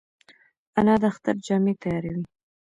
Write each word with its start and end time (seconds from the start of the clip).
انا 0.79 0.95
د 1.01 1.03
اختر 1.11 1.35
جامې 1.45 1.73
تیاروي 1.81 2.25